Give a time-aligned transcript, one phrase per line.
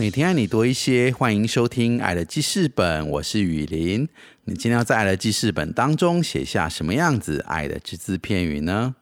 [0.00, 4.08] 每天爱你多一些，欢迎收听《爱的记事本》，我是雨林。
[4.44, 8.94] 你今天要在《爱的记事本》当中写下什么样子爱的只字片语呢？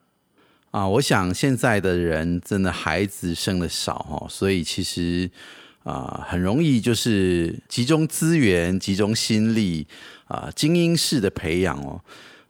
[0.71, 5.30] 啊，我想现在的人真的孩子生的少哦，所以其实
[5.83, 9.87] 啊很容易就是集中资源、集中心力
[10.24, 12.01] 啊精英式的培养哦。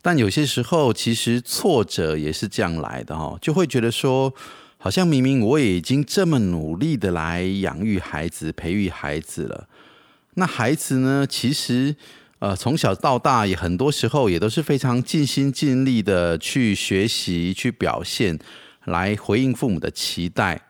[0.00, 4.32] 但有些时候其实挫折也是这样来的哦，就会觉得说。
[4.86, 9.68] 好像明明我也已经这么努力的来养育孩子、培育孩子了，
[10.34, 11.26] 那孩子呢？
[11.28, 11.96] 其实
[12.38, 18.38] 呃，从小到大也很多时候也都是非常尽心尽力的去学习、去表现，
[18.84, 20.62] 来回应父母的期待。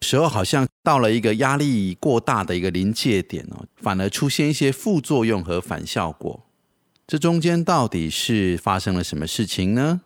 [0.00, 6.46] 时候好像到了一个压力过大的一个临界点哦，反而出现一些副作用和反效果。
[7.08, 10.02] 这中间到底是发生了什么事情呢？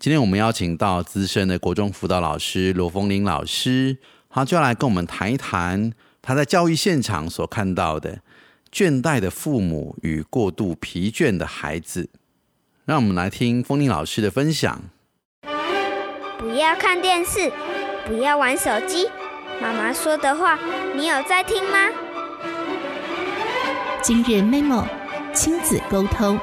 [0.00, 3.98] 今天我们邀请到资深的国中辅导老师罗峰林老师，
[4.30, 8.20] 他就要来跟我们谈一谈他在教育现场所看到的
[8.72, 12.08] 倦怠的父母与过度疲倦的孩子。
[12.86, 14.80] 让我们来听凤玲老师的分享。
[16.38, 17.52] 不要看电视，
[18.06, 19.06] 不要玩手机，
[19.60, 20.58] 妈妈说的话，
[20.96, 21.90] 你有在听吗？
[24.02, 24.86] 今日 memo
[25.34, 26.40] 亲子沟通。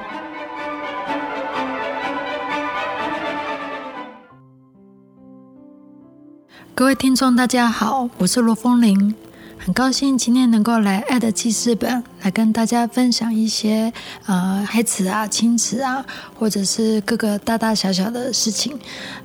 [6.77, 9.15] 各位听众，大家好，我是罗风玲，
[9.57, 13.91] 很高兴今天能够来爱的记事本来跟大家分享一些
[14.27, 16.05] 呃孩子啊、亲子啊，
[16.35, 18.77] 或者是各个大大小小的事情。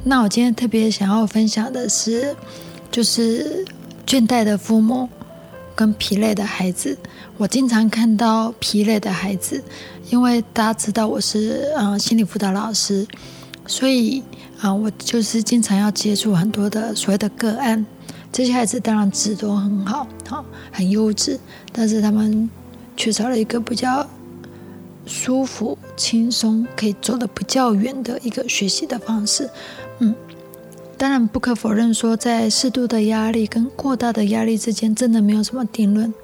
[0.04, 2.34] 那我今天特别想要分享的是，
[2.90, 3.66] 就是
[4.06, 5.06] 倦怠的父母
[5.74, 6.96] 跟疲累的孩子。
[7.36, 9.62] 我经常看到疲累的孩子，
[10.08, 13.06] 因为大家知道我是呃心理辅导老师，
[13.66, 14.22] 所以。
[14.62, 17.84] 啊，我就是经常要接触很多的所谓的个案，
[18.30, 21.36] 这些孩子当然质都很好，好很优质，
[21.72, 22.48] 但是他们
[22.96, 24.08] 缺少了一个比较
[25.04, 29.50] 舒服、轻松，可以走得比较远的一个学习的方式。
[29.98, 30.14] 嗯，
[30.96, 36.14] 当然不可否认说，在适度的压力跟过大的压力之间，真的没有什么定论。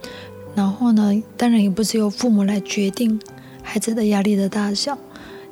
[0.55, 3.19] 然后呢，当然也不是由父母来决定
[3.65, 4.97] 孩子的压力的大小，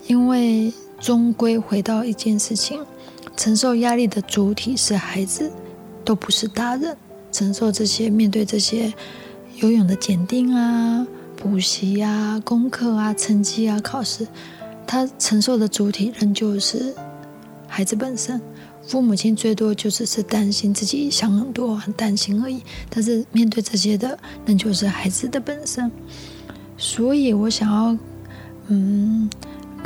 [0.06, 0.72] 因为。
[0.99, 2.84] 终归回到一件事情，
[3.37, 5.51] 承受压力的主体是孩子，
[6.05, 6.97] 都不是大人。
[7.33, 8.93] 承受这些，面对这些
[9.57, 14.27] 游泳的检定啊、补习啊、功课啊、成绩啊、考试，
[14.87, 16.95] 他承受的主体仍旧是
[17.69, 18.41] 孩子本身。
[18.87, 22.63] 父母亲最多就只是担心自己想很多，很担心而已。
[22.89, 25.91] 但是面对这些的，仍旧是孩子的本身。
[26.78, 27.99] 所以我想要，
[28.69, 29.28] 嗯，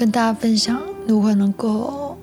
[0.00, 0.80] 跟大家分享。
[1.06, 2.16] 如何能够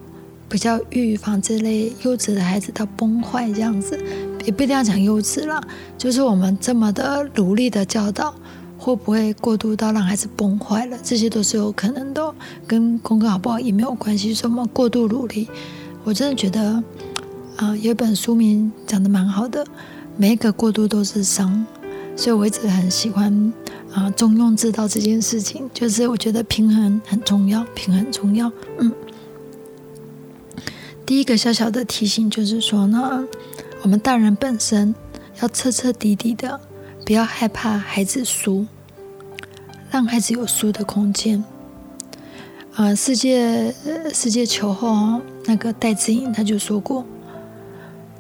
[0.49, 4.03] 比较预防这类幼稚的孩子到崩坏这样子，
[4.45, 5.61] 也不一定要讲幼稚了，
[5.95, 8.33] 就是我们这么的努力的教导，
[8.79, 10.97] 会不会过度到让孩子崩坏了？
[11.03, 12.33] 这些都是有可能的，
[12.65, 14.33] 跟功课好不好也没有关系。
[14.33, 15.47] 什么过度努力，
[16.03, 16.83] 我真的觉得，
[17.57, 19.63] 啊，有一本书名讲的蛮好的，
[20.15, 21.63] 每一个过度都是伤，
[22.15, 23.53] 所以我一直很喜欢。
[23.97, 28.51] 啊，中庸之道这件事情，就是我觉得平衡很重要，平衡重要。
[28.77, 28.91] 嗯，
[31.03, 33.27] 第一个小小的提醒就是说呢，
[33.81, 34.93] 我们大人本身
[35.41, 36.59] 要彻彻底底的，
[37.07, 38.67] 不要害怕孩子输，
[39.89, 41.43] 让孩子有输的空间。
[42.75, 43.73] 啊，世界
[44.13, 47.03] 世界球后那个戴志颖他就说过，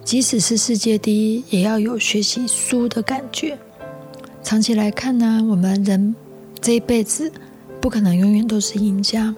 [0.03, 3.59] 即使是世界第一，也要有学习输的感觉。
[4.47, 6.15] 长期来看呢，我们人
[6.61, 7.29] 这一辈子
[7.81, 9.35] 不可能永远都是赢家。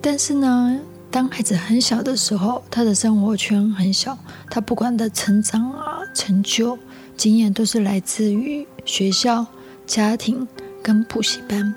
[0.00, 4.16] 但是呢，当孩子很小的时候，他的生活圈很小，
[4.48, 6.78] 他不管的成长啊、成就、
[7.14, 9.44] 经验，都是来自于学校、
[9.86, 10.48] 家庭
[10.82, 11.74] 跟补习班，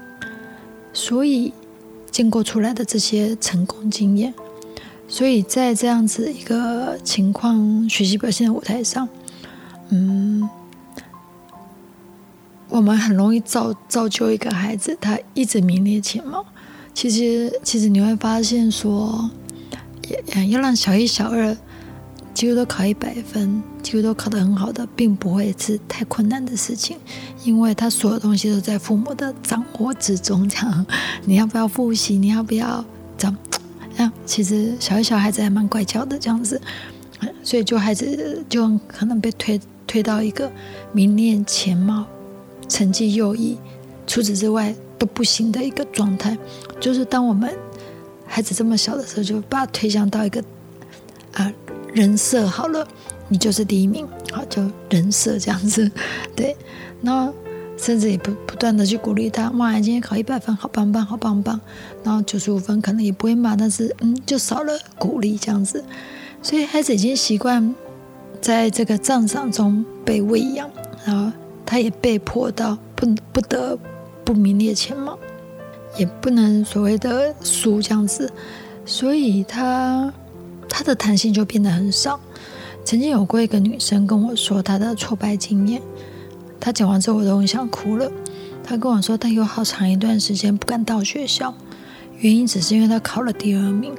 [0.94, 1.51] 所以
[2.10, 4.33] 建构出来的这些成功经验。
[5.10, 9.10] 所以在这样子一个情况学习表现的舞台上，
[9.89, 10.50] 嗯。
[12.69, 16.45] 我们很容易造造就一个孩子，他一直名列前茅。
[16.94, 19.29] 其实，其实你会发现说，
[20.33, 21.56] 要要让小一、小二
[22.33, 26.97] 几乎都考一百分，几乎都考得很好的，并不会是太困难的事情，
[27.44, 30.47] 因为他所有东西都在父母的掌握之中。
[30.47, 30.85] 这样，
[31.25, 32.17] 你要不要复习？
[32.17, 32.83] 你要不要
[33.17, 33.38] 这样？
[33.97, 36.62] 啊，其实小一小孩子还蛮乖巧的这样子，
[37.44, 40.51] 所以就孩子就可能被推推到一个
[40.91, 42.06] 名列前茅、
[42.67, 43.57] 成绩优异，
[44.06, 46.38] 除此之外都不行的一个状态。
[46.79, 47.53] 就是当我们
[48.25, 50.44] 孩子这么小的时候，就把他推向到一个
[51.33, 51.51] 啊
[51.94, 52.88] 人设好了，
[53.29, 55.89] 你就是第一名，好就人设这样子，
[56.35, 56.56] 对，
[57.01, 57.33] 然后
[57.77, 61.59] 甚至也不不断的去鼓励他，哇，今天考一百分，好棒棒，好棒棒，
[62.03, 65.83] 然后九十五分可能也不会骂，但是嗯，就少了鼓励这样子，
[66.41, 67.73] 所以孩子已经习惯
[68.41, 70.69] 在这个赞赏中被喂养，
[71.06, 71.31] 然后
[71.65, 73.77] 他也被迫到不不得
[74.23, 75.17] 不名列前茅。
[75.97, 78.29] 也不能所谓的输这样子，
[78.85, 80.13] 所以他
[80.67, 82.19] 他的弹性就变得很少。
[82.83, 85.81] 曾经有过一个女生跟我说她的挫败经验，
[86.59, 88.12] 她讲完之后我都很想哭了。
[88.62, 91.53] 她跟我说她有好长一段时间不敢到学校，
[92.19, 93.94] 原因只是因为她考了第二名。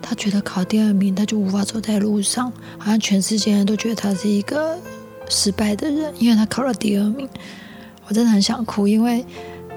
[0.00, 4.78] 她觉得考第二名，她就无法走在路上，好像全世界人都觉得她是一个
[5.28, 7.28] 失败的人，因为他考了第二名。
[8.08, 9.24] 我真的很想哭，因为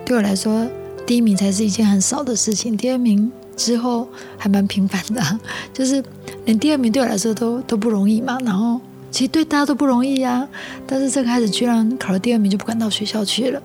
[0.06, 0.68] 对我来说。
[1.08, 4.08] 第一名才是一件很少的事情，第二名之后
[4.40, 5.22] 还蛮平凡的，
[5.72, 6.04] 就是
[6.46, 8.40] 连第二名对我来说都都不容易嘛。
[8.44, 8.82] 然后
[9.12, 10.48] 其实对大家都不容易呀，
[10.88, 13.62] 但是这个孩子居然考了第二名就不敢到学校去了。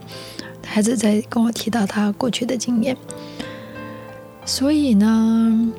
[0.63, 2.95] 孩子在跟我提到他过去的经验，
[4.45, 5.73] 所以呢，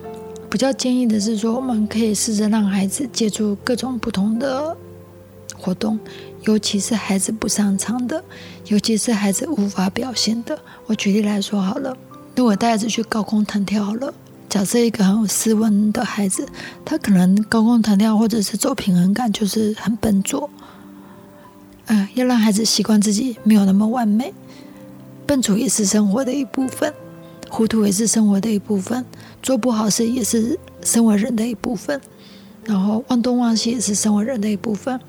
[0.50, 4.75] 比较建议的是说，我们可以试着让孩子借助各种不同的
[5.62, 6.00] 活动。
[6.44, 8.24] 尤其是孩子不擅长的，
[8.66, 10.58] 尤其是孩子无法表现的。
[10.88, 11.96] 我举例来说好了，
[12.36, 14.12] 如果带孩子去高空弹跳好了，
[14.50, 16.48] 假设一个很有斯文的孩子，
[16.84, 20.50] 他可能高空弹跳或者是走平衡感就是很笨拙。
[21.86, 24.34] 嗯，要让孩子习惯自己没有那么完美，
[25.28, 26.92] 笨拙也是生活的一部分，
[27.50, 29.06] 糊涂也是生活的一部分，
[29.44, 32.02] 做不好事也是身为人的一部分，
[32.66, 35.00] 然后忘东忘西也是身为人的一部分。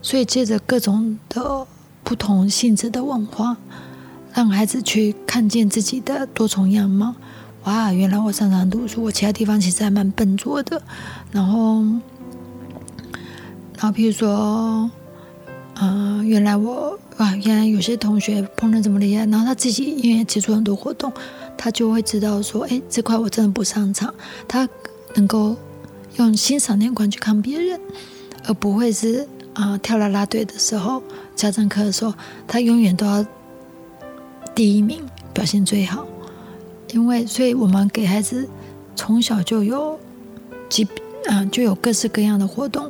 [0.00, 1.66] 所以，借着各种的
[2.04, 3.56] 不同性质的文化，
[4.32, 7.14] 让孩子去看见自己的多重样貌。
[7.64, 10.80] 哇，原来我擅长读书，我其他地方其实还蛮笨拙的。
[11.32, 11.82] 然后，
[13.76, 14.90] 然后，譬如说，
[15.74, 19.26] 啊，原来我哇，原来有些同学烹饪这么厉害。
[19.26, 21.12] 然后他自己因为接触很多活动，
[21.58, 24.14] 他就会知道说，哎，这块我真的不擅长。
[24.46, 24.66] 他
[25.16, 25.56] 能够
[26.16, 27.80] 用欣赏眼光去看别人，
[28.46, 29.28] 而不会是。
[29.58, 31.02] 啊，跳啦啦队的时候，
[31.34, 32.14] 家政课的时候，
[32.46, 33.26] 他永远都要
[34.54, 36.06] 第一名，表现最好。
[36.92, 38.48] 因为，所以我们给孩子
[38.94, 39.98] 从小就有
[40.68, 40.86] 几
[41.26, 42.88] 啊，就有各式各样的活动，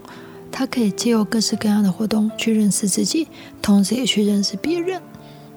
[0.52, 3.28] 他可以借由各式各样的活动去认识自己，
[3.62, 5.00] 同时也去认识别人，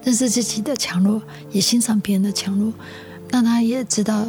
[0.05, 1.21] 认识自己的强弱，
[1.51, 2.71] 也欣赏别人的强弱。
[3.31, 4.25] 那他也知道，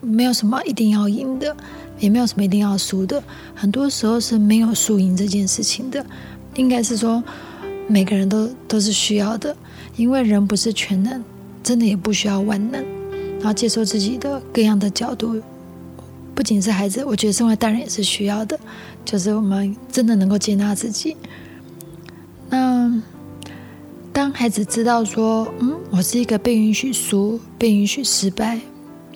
[0.00, 1.56] 没有什么一定要赢的。
[1.98, 3.22] 也没有什么一定要输的，
[3.54, 6.02] 很多时候是没有输赢这件事情的，
[6.54, 7.22] 应该是说
[7.86, 9.54] 每个人都都是需要的，
[9.96, 11.22] 因为人不是全能，
[11.62, 12.82] 真的也不需要万能，
[13.36, 15.42] 然后接受自己的各样的角度，
[16.34, 18.58] 不仅是孩子，我觉得身为大人也是需要的，
[19.04, 21.14] 就是我们真的能够接纳自己。
[22.48, 22.90] 那
[24.10, 28.58] 当孩子知道说，嗯，我是一个被允许输、被允许失败。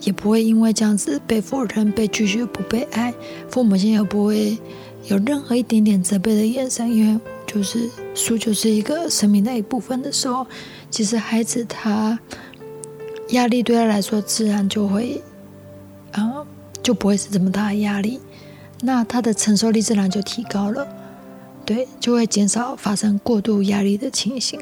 [0.05, 3.13] 也不会因为这样子被否认、被拒绝、不被爱，
[3.51, 4.59] 父母亲也不会
[5.07, 10.47] 有任何一点点责备的眼神，因为就是输就是一个生命的一部分的时候，
[10.91, 12.19] 其实孩子他
[13.31, 15.23] 压力对他来说自然就会，
[16.13, 16.45] 啊，
[16.83, 18.21] 就不会是这么大的压力，
[18.83, 20.87] 那他的承受力自然就提高了，
[21.65, 24.61] 对，就会减少发生过度压力的情形。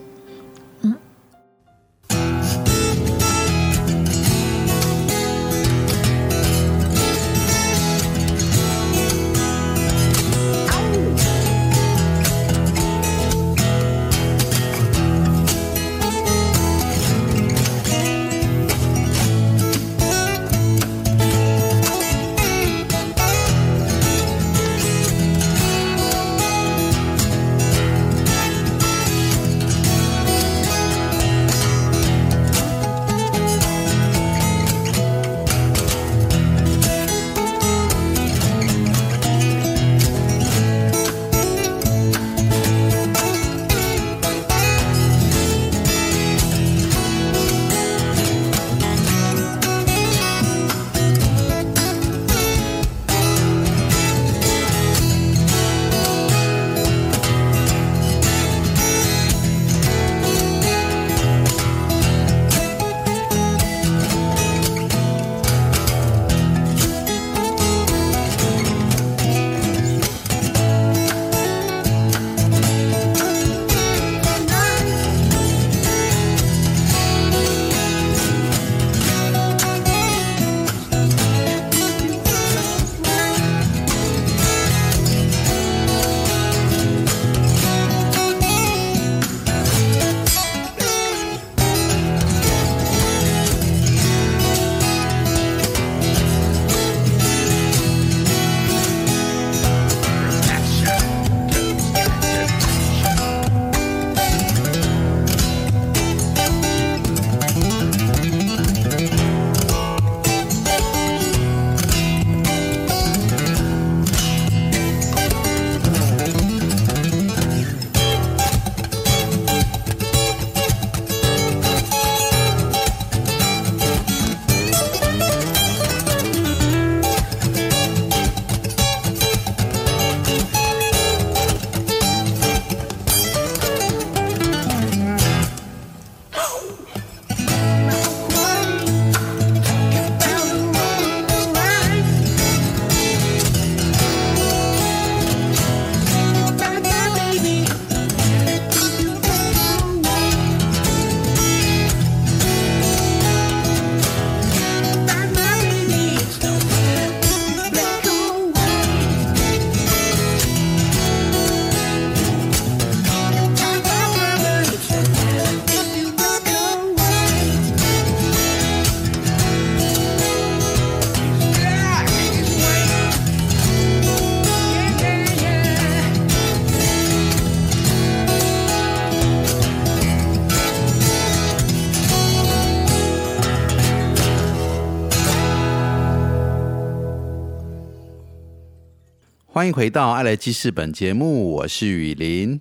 [189.54, 192.58] 欢迎回到《爱来记事本》节目，我是雨林。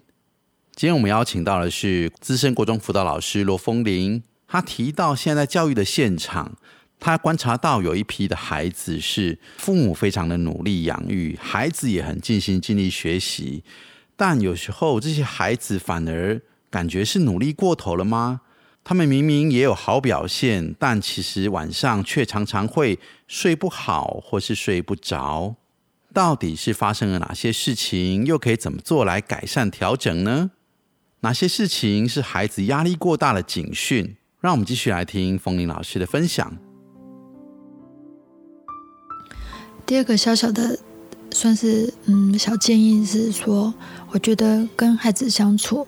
[0.75, 4.21] 今天我们邀请到的是资深国中辅导老师罗风林。
[4.45, 6.57] 他提到，现在教育的现场，
[6.99, 13.63] 他观察到有一批的孩子是父母非常的努力养育，孩子也很尽心尽力学习，
[14.17, 18.41] 但有时候这些孩子反而感觉是努力过头了吗？
[18.83, 25.55] 他们明明也有好表现，但其实晚上却常常会睡不好，或是睡不着。
[26.13, 28.25] 到底是发生了哪些事情？
[28.25, 30.51] 又可以怎么做来改善调整呢？
[31.21, 34.17] 哪些事情是孩子压力过大的警讯？
[34.39, 36.57] 让我们继续来听风铃老师的分享。
[39.85, 40.79] 第二个小小的
[41.31, 43.73] 算是嗯小建议是说，
[44.09, 45.87] 我觉得跟孩子相处。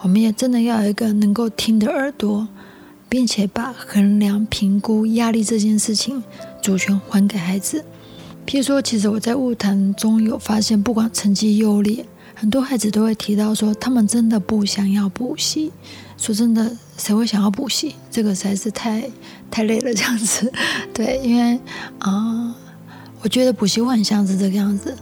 [0.00, 2.48] 我们也真的要有一个能够听的耳朵，
[3.08, 6.24] 并且把衡量、评估压力这件事情
[6.60, 7.84] 主权还给孩子。
[8.46, 15.72] 譬如说，其实我在物谈中有发现，不管成绩优劣，很多孩子都会提到说，他们真的不想要补习。
[16.18, 17.94] 说真的，谁会想要补习？
[18.10, 19.10] 这个实在是太
[19.50, 20.52] 太累了，这样子。
[20.94, 21.58] 对，因为
[21.98, 22.54] 啊，
[23.22, 24.96] 我觉得补习很像是这个样子。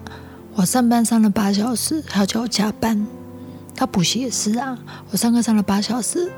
[0.54, 3.06] 我上班上了八小时，还要叫我加班。
[3.75, 4.78] 他补习也是啊，
[5.11, 6.30] 我上课上了八小时，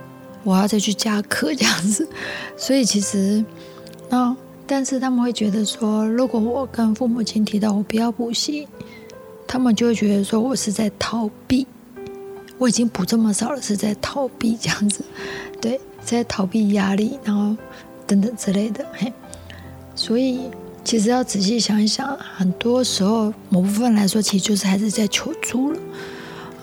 [0.45, 2.09] 我要再去加课这样子，
[2.57, 3.45] 所以其实，
[4.09, 4.37] 那
[4.75, 8.67] 但是他们会觉得说，如果我跟父母亲提到我不要补习，
[9.47, 11.67] 他们就会觉得说我是在逃避，
[12.57, 15.05] 我已经补这么少了，是在逃避 这样子，
[15.61, 17.55] 对，在逃避压力，然后
[18.07, 19.13] 等等之类的，嘿，
[19.95, 20.41] 所以
[20.83, 25.79] 其实要仔细想一想，很多时候某部分来说，其实就是还是在求助了。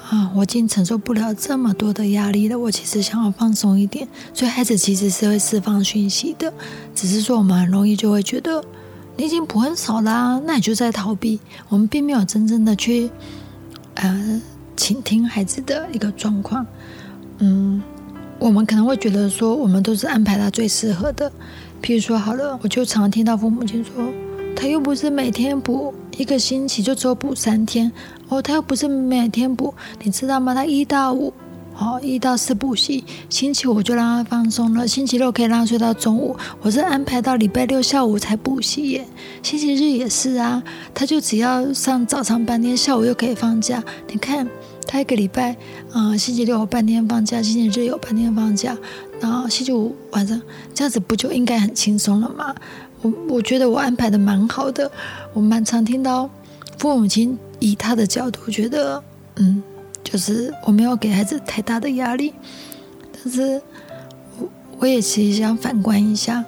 [0.09, 2.57] 啊，我已经承受不了这么多的压力了。
[2.57, 6.51] 我其实想要放松一点，所以孩子其实是会释放讯息的，
[6.95, 8.63] 只是说我们很容易就会觉得
[9.15, 11.39] 你已经补很少啦，那你就在逃避。
[11.67, 13.11] 我们并没有真正的去
[13.93, 14.41] 呃
[14.75, 16.65] 倾听孩子的一个状况。
[17.37, 17.79] 嗯，
[18.39, 21.31] 我们可能会觉得说，我们都是安排他最适合的。
[21.83, 23.93] 譬如说，好了，我就常听到父母亲说，
[24.55, 25.93] 他又不是每天补。
[26.17, 27.89] 一个星期就只有补三天
[28.29, 30.53] 哦，他又不是每天补，你知道吗？
[30.53, 31.33] 他一到五，
[31.77, 36.35] 哦，一到四补习，星期五就让他放松了，星期六可以让他睡到中午。
[36.61, 39.07] 我是安排到礼拜六下午才补习耶，
[39.41, 40.61] 星期日也是啊，
[40.93, 43.83] 他就只要上早上半天，下午又可以放假。
[44.07, 44.47] 你看
[44.85, 45.55] 他一个礼拜，
[45.93, 48.77] 嗯，星期六有半天放假，星期日有半天放假，
[49.19, 50.39] 然后星期五晚上
[50.73, 52.53] 这样子不就应该很轻松了吗？
[53.01, 54.91] 我我觉得我安排的蛮好的，
[55.33, 56.29] 我蛮常听到
[56.77, 59.03] 父母亲以他的角度觉得，
[59.35, 59.61] 嗯，
[60.03, 62.33] 就是我没有给孩子太大的压力，
[63.11, 63.61] 但是
[64.39, 64.49] 我
[64.79, 66.43] 我也其实想反观一下，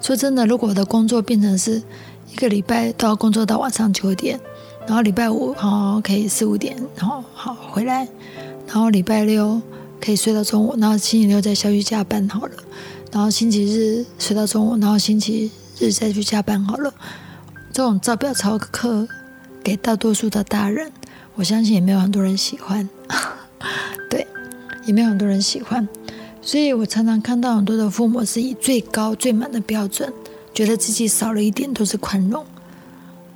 [0.00, 1.82] 说真的，如果我的工作变成是
[2.32, 4.38] 一个礼拜都要工作到晚上九点，
[4.86, 8.08] 然后礼拜五好可以四五点，然后好回来，
[8.66, 9.60] 然后礼拜六
[10.00, 12.52] 可以睡到中午，然后星期六再下去加班好了，
[13.12, 15.50] 然后星期日睡到中午，然后星期。
[15.78, 16.90] 日再去加班好了，
[17.70, 19.06] 这种照表操课
[19.66, 20.92] 给大多数的大人，
[21.34, 22.88] 我相信也没有很多人喜欢，
[24.08, 24.24] 对，
[24.84, 25.88] 也没有很多人喜欢，
[26.40, 30.12] 所以我常常看到很多的父母是以最高最满的标准，
[30.54, 32.46] 觉得自己少了一点都是宽容，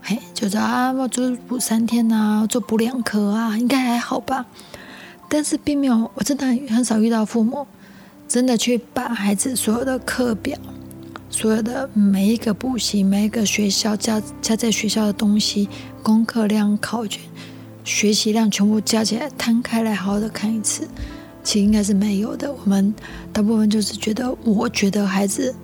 [0.02, 4.46] 嘿，就说啊，我做补三天啊，做补两科啊，应该还好吧，
[5.28, 7.66] 但是并没有，我真的很少遇到父母
[8.28, 10.56] 真的去把孩子所有的课表。
[11.30, 15.68] 所有的每一个补习，每一个学校加加在学校的东西，
[16.02, 17.20] 功课量、考卷、
[17.84, 20.86] 学习量全部加起来摊开来，好好的看一次，
[21.44, 22.52] 其实应该是没有的。
[22.52, 22.92] 我们
[23.32, 25.54] 大部分就是觉得，我觉得孩子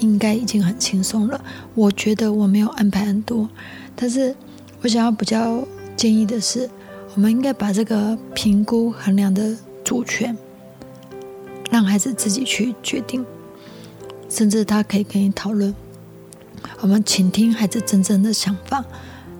[0.00, 1.42] 应该已经很轻松了，
[1.74, 3.48] 我觉得我没有安排很多。
[3.94, 4.34] 但是
[4.82, 5.64] 我想要比较
[5.96, 6.68] 建议的是，
[7.14, 10.36] 我们应该把这个评估衡量的主权，
[11.70, 13.24] 让孩子自己去决定。
[14.32, 15.74] 甚至他可以跟你讨论，
[16.80, 18.82] 我们倾听孩子真正的想法。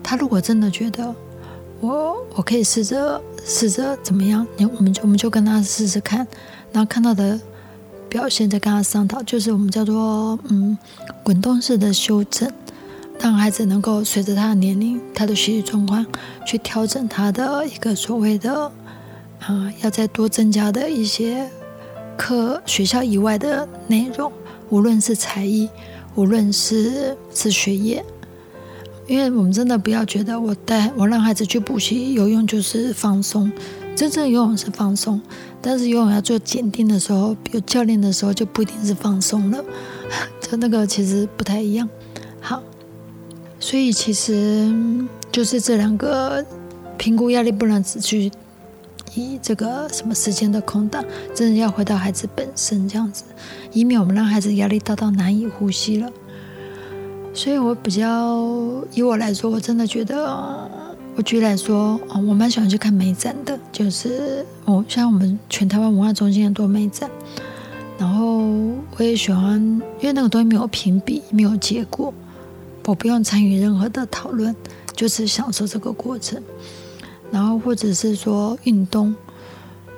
[0.03, 1.15] 他如果真的觉得
[1.79, 6.27] 我我可以试着试着怎么样，你我们就我们就跟他试试看，
[6.71, 7.39] 然后看到的
[8.07, 10.77] 表现再跟他商讨，就是我们叫做嗯
[11.23, 12.51] 滚动式的修正，
[13.19, 16.05] 让孩子能够随着他的年龄、他的学习状况
[16.45, 18.71] 去调整他的一个所谓的
[19.39, 21.49] 啊要再多增加的一些
[22.15, 24.31] 课学校以外的内容。
[24.73, 25.69] 无论是才艺，
[26.15, 28.03] 无论是是学业，
[29.05, 33.51] 因为我们真的不要觉得我带我让孩子去补习游泳就是放松，
[33.95, 35.21] 真正游泳是放松，
[35.61, 39.63] 但是游泳要做检定的时候，有教练的时候就不一定是放松了，
[40.41, 41.87] 就那个其实不太一样。
[42.41, 42.63] 好，
[43.59, 44.73] 所以其实
[45.31, 46.43] 就是这两个
[46.97, 48.31] 评估压力不能只去
[49.13, 53.23] 以这个什么时间的空档，真的要回到孩子本身这样子，
[53.73, 56.09] 以免我们让孩子压力大到难以呼吸了。
[57.33, 58.39] 所以我比较
[58.93, 60.69] 以我来说，我真的觉得，
[61.15, 67.09] 我举例来说，哦，我蛮喜欢去看美展的，就是哦，像我们全台湾文化中心很多美展，
[67.97, 68.37] 然后
[68.97, 69.59] 我也喜欢，
[69.99, 72.13] 因为那个东西没有评比，没有结果，
[72.85, 74.55] 我不用参与任何的讨论，
[74.95, 76.41] 就是享受这个过程。
[77.31, 79.15] 然后或者是说运动，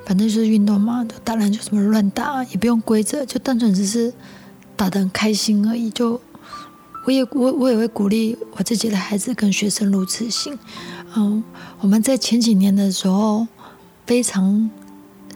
[0.06, 4.14] 反正就是运动嘛，就打篮球什么乱打，也不用规则，就单纯只是
[4.76, 6.22] 打得很开心而已，就。
[7.08, 10.58] 我也我我也会鼓励我自己的孩子跟学生如此行。
[11.16, 11.44] 嗯，
[11.80, 13.46] 我们在前几年的时候
[14.08, 14.72] 非常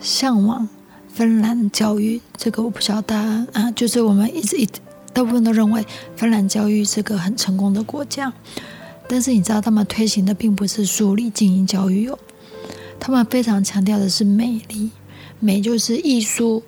[0.01, 0.67] 向往
[1.13, 3.15] 芬兰教育，这个我不晓得
[3.53, 4.67] 啊，就是我们一直一
[5.13, 8.33] 大部分都认为芬兰教育是个很成功的国家，
[9.07, 12.17] 但是你知道他们推行的并不是数理精英教育哦，
[13.09, 14.91] 他们非常强调的是美丽，
[15.39, 16.61] 美就是艺术，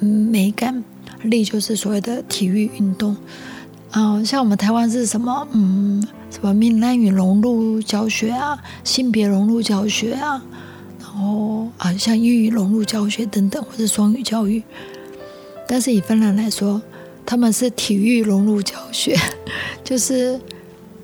[0.00, 0.82] 嗯，美感，
[1.24, 3.14] 力就是所谓的体育运动。
[3.90, 5.46] 嗯，像我们台湾是什么？
[5.52, 10.42] 嗯，什么闽南语融入教学啊，性别融入教学啊，
[10.98, 14.62] 然后啊，像英语融入教学等等，或者双语教育。
[15.68, 16.80] 但是以芬兰来说，
[17.26, 19.14] 他们是体育融入教学，
[19.84, 20.40] 就是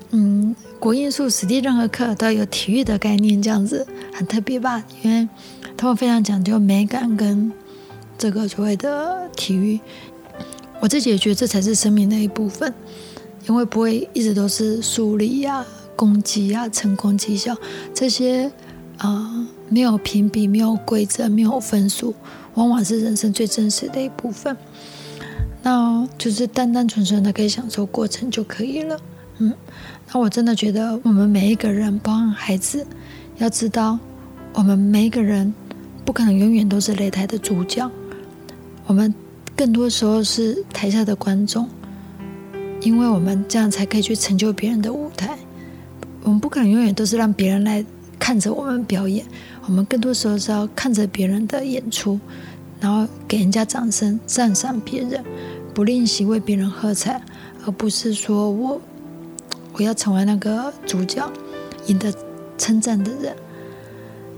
[0.09, 4.83] 嗯，国英数史地任何课都有体育的概念，这样子很特别吧？
[5.01, 5.29] 因为
[5.77, 7.53] 他们非常讲究美感跟
[8.17, 9.79] 这个所谓的体育。
[10.81, 12.73] 我自己也觉得这才是生命的一部分，
[13.47, 15.65] 因为不会一直都是树立呀、
[15.95, 17.55] 攻击呀、成功绩效
[17.93, 18.51] 这些
[18.97, 22.13] 啊，没有评比、没有规则、没有分数，
[22.55, 24.57] 往往是人生最真实的一部分。
[25.61, 28.99] 那就是单单纯纯的可以享受过程就可以了。
[29.39, 29.53] 嗯，
[30.11, 32.85] 那我真的觉得我们每一个人，包含孩子，
[33.37, 33.99] 要知道，
[34.53, 35.53] 我们每一个人
[36.05, 37.89] 不可能永远都是擂台的主角，
[38.85, 39.13] 我们。
[39.55, 41.69] 更多时候是台下的观众，
[42.81, 45.37] 因为我们这样才可以去成就别人的舞台。
[46.23, 47.85] 我们不可能永远都是让别人来
[48.17, 49.23] 看着我们表演，
[49.67, 52.19] 我们更多时候是要看着别人的演出，
[52.79, 55.23] 然后给人家掌声，赞赏别人，
[55.71, 57.21] 不吝惜为别人喝彩，
[57.63, 58.81] 而不是说我
[59.73, 61.31] 我要成为那个主角，
[61.87, 62.13] 赢得
[62.57, 63.35] 称赞的人。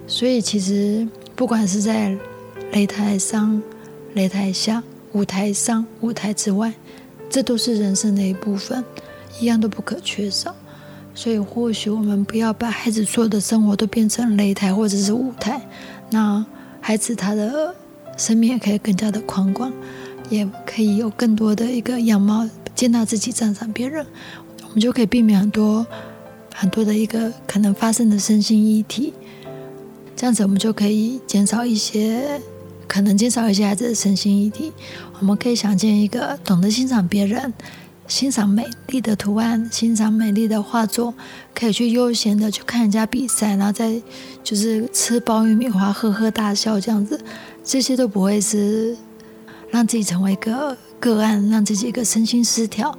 [0.07, 2.17] 所以，其实不管是在
[2.71, 3.61] 擂台上、
[4.15, 4.83] 擂台下。
[5.13, 6.73] 舞台上、舞台之外，
[7.29, 8.83] 这都是人生的一部分，
[9.39, 10.53] 一样都不可缺少。
[11.13, 15.61] 所以，或许我们不要把孩子所有的生活都变成擂台或者是舞台，
[16.09, 16.45] 那
[16.81, 17.73] 孩子他的
[18.17, 19.71] 生命也可以更加的宽广，
[20.29, 22.45] 也可以有更多的一个样貌，
[22.75, 24.05] 接纳自己、赞赏别人，
[24.75, 25.87] 我们就可以避免很多
[26.53, 29.13] 很多的一个可能发生的身心议题。
[30.17, 32.41] 这样子，我们就可以减少一些。
[32.87, 34.71] 可能减少一些孩子的身心议题，
[35.19, 37.51] 我们可以想见一个懂得欣赏别人、
[38.07, 41.11] 欣赏美丽的图案、欣赏美丽的画作，
[41.55, 43.99] 可以去悠闲的去看人家比赛，然后再
[44.43, 47.19] 就是吃爆玉米花、呵呵大笑这样子，
[47.63, 48.95] 这些都不会是
[49.71, 52.95] 让自己成为一个个案，让自己一个身心失调，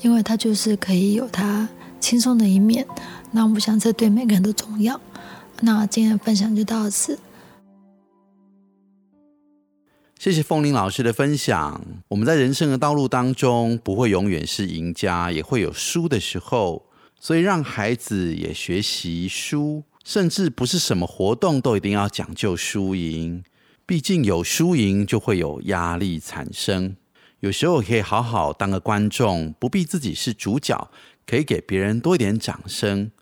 [0.00, 1.68] 因为他就是可以有他
[2.00, 2.86] 轻松的一面。
[3.30, 5.00] 那我想这对每个人都重要。
[5.60, 7.18] 那今天的分享就到此。
[10.18, 11.80] 谢谢凤玲老师的分享。
[12.08, 16.84] 我们在人生的道路当中，不会永远是赢家，也会有输的时候。
[17.20, 23.42] 所以，让孩子也学习输，甚至不是什么活动都一定要讲究输赢。
[23.84, 26.96] 毕竟有输赢，就会有压力产生。
[27.40, 30.90] 有时候可以好好当个观众，不必自己是主角，
[31.24, 33.12] 可以给别人多一点掌声。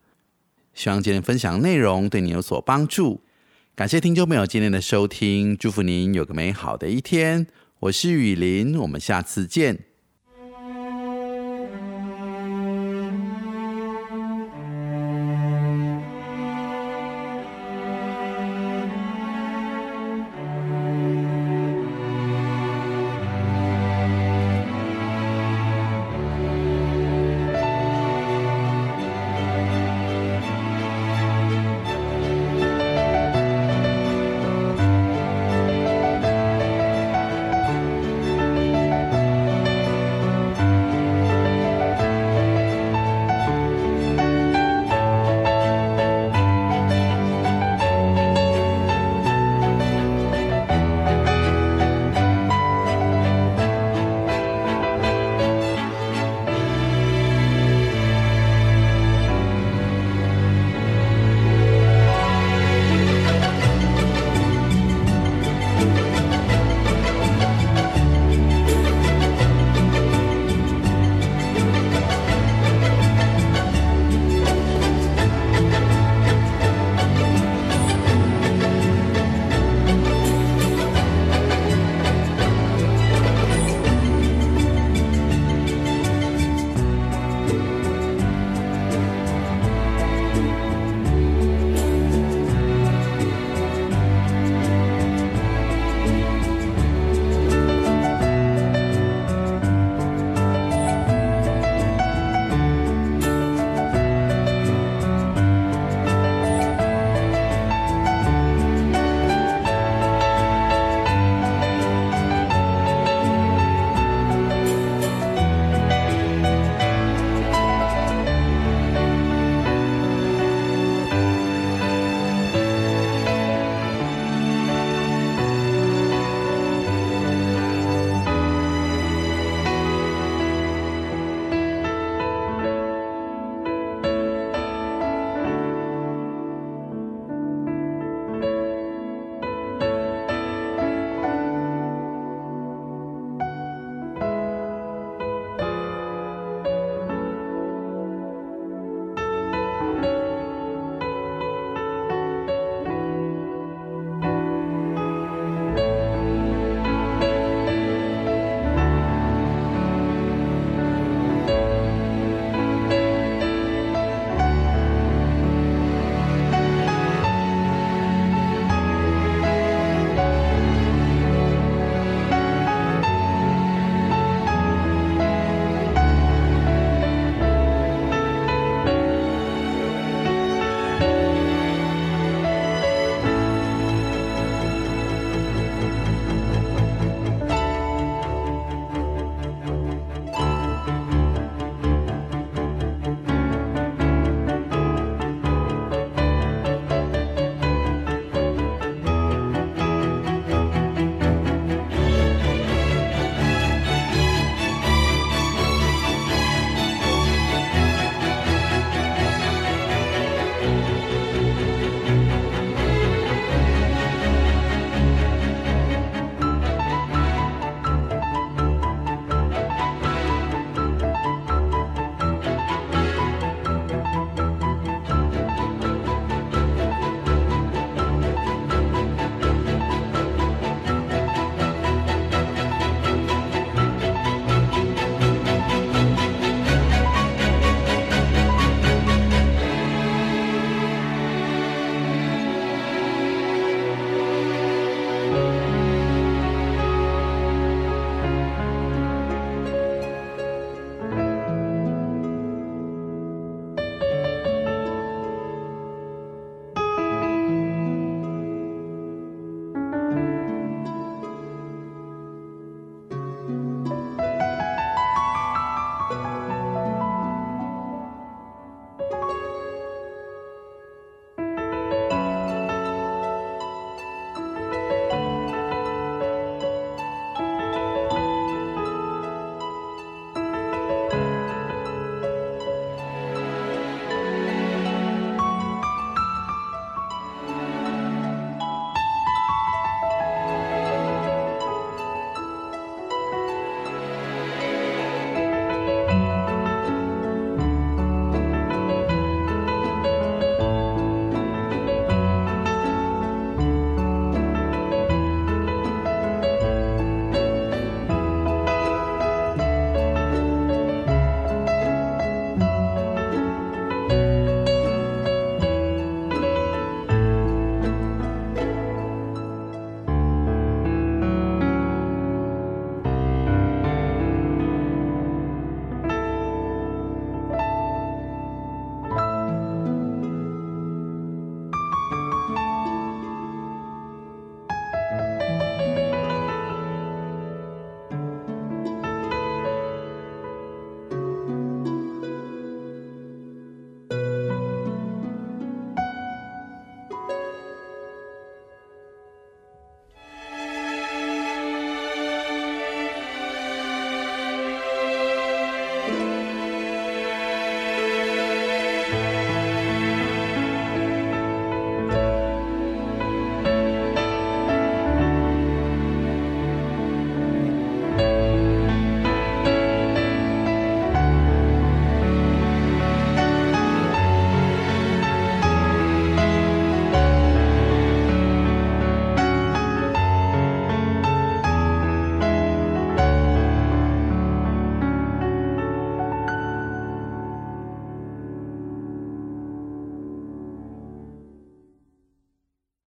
[0.72, 3.20] 希望今天分享内容对你有所帮助。
[3.74, 7.46] 感谢听众朋友今天的收听，祝福您有个美好的一天。
[7.80, 9.80] 我是雨林，我们下次见。